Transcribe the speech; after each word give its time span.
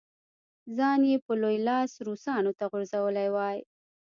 ځان 0.77 0.99
یې 1.09 1.17
په 1.25 1.33
لوی 1.41 1.57
لاس 1.67 1.91
روسانو 2.07 2.51
ته 2.57 2.63
غورځولی 2.71 3.27
وای. 3.35 3.59